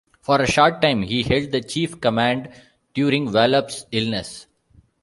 For 0.19 0.41
a 0.41 0.47
short 0.47 0.81
time, 0.81 1.03
he 1.03 1.21
held 1.21 1.51
the 1.51 1.61
chief 1.61 2.01
command 2.01 2.49
during 2.95 3.31
Wallop's 3.31 3.85
illness. 3.91 4.47